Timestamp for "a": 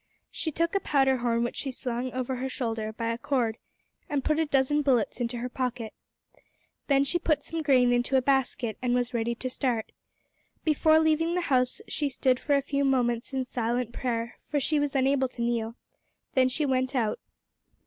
0.73-0.79, 3.13-3.19, 4.39-4.47, 8.17-8.21, 12.55-12.63